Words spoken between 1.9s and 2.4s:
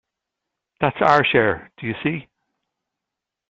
see?